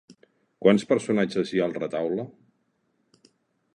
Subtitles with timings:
[0.65, 2.27] Quants personatges hi ha al retaule?